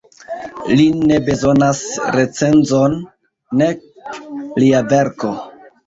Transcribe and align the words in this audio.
Li 0.79 0.87
ne 1.11 1.19
bezonas 1.27 1.83
recenzon, 2.17 2.99
nek 3.63 3.89
lia 4.67 4.87
verko. 4.93 5.37